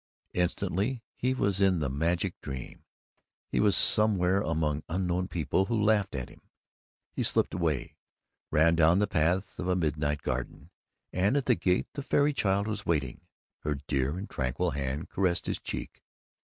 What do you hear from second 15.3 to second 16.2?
his cheek.